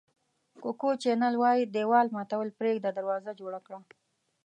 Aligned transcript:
کوکو 0.61 0.89
چینل 1.03 1.35
وایي 1.41 1.63
دېوال 1.73 2.07
ماتول 2.15 2.47
پرېږده 2.57 2.89
دروازه 2.97 3.31
جوړه 3.39 3.59
کړه. 3.65 3.79